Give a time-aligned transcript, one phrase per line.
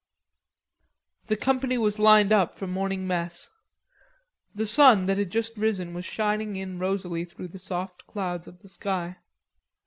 [1.27, 3.51] The company was lined up for morning mess.
[4.55, 8.63] The sun that had just risen was shining in rosily through the soft clouds of
[8.63, 9.17] the sky.